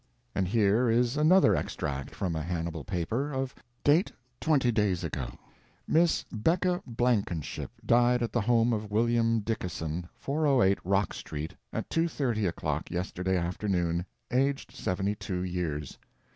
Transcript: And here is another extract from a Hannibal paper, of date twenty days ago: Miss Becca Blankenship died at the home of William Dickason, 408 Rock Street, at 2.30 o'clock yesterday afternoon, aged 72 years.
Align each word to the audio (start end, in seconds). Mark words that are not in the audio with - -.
And 0.33 0.47
here 0.47 0.89
is 0.89 1.15
another 1.15 1.55
extract 1.55 2.15
from 2.15 2.35
a 2.35 2.41
Hannibal 2.41 2.83
paper, 2.83 3.31
of 3.31 3.53
date 3.83 4.11
twenty 4.39 4.71
days 4.71 5.03
ago: 5.03 5.35
Miss 5.87 6.23
Becca 6.31 6.81
Blankenship 6.87 7.69
died 7.85 8.23
at 8.23 8.31
the 8.31 8.41
home 8.41 8.73
of 8.73 8.89
William 8.89 9.41
Dickason, 9.41 10.09
408 10.15 10.79
Rock 10.83 11.13
Street, 11.13 11.53
at 11.71 11.87
2.30 11.91 12.47
o'clock 12.47 12.89
yesterday 12.89 13.37
afternoon, 13.37 14.03
aged 14.31 14.71
72 14.71 15.43
years. 15.43 15.99